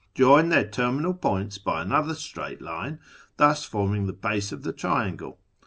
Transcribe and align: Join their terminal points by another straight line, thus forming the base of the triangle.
Join 0.15 0.49
their 0.49 0.67
terminal 0.67 1.13
points 1.13 1.59
by 1.59 1.83
another 1.83 2.15
straight 2.15 2.59
line, 2.59 2.97
thus 3.37 3.65
forming 3.65 4.07
the 4.07 4.13
base 4.13 4.51
of 4.51 4.63
the 4.63 4.73
triangle. 4.73 5.37